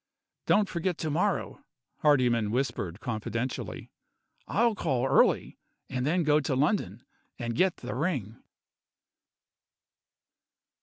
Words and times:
"Don't 0.47 0.67
forget 0.67 0.97
to 0.97 1.11
morrow," 1.11 1.63
Hardyman 1.99 2.49
whispered 2.49 2.99
confidentially. 3.01 3.91
"I'll 4.47 4.73
call 4.73 5.05
early 5.05 5.59
and 5.91 6.07
then 6.07 6.23
go 6.23 6.39
to 6.39 6.55
London, 6.55 7.03
and 7.37 7.53
get 7.53 7.77
the 7.77 7.93
ring." 7.93 8.41